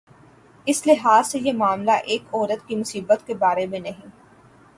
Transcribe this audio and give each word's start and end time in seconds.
اس 0.67 0.87
لحاظ 0.87 1.27
سے 1.27 1.39
یہ 1.39 1.53
معاملہ 1.53 1.91
ایک 1.91 2.33
عورت 2.33 2.67
کی 2.67 2.75
مصیبت 2.75 3.27
کے 3.27 3.33
بارے 3.33 3.67
میں 3.67 3.79
نہیں۔ 3.79 4.09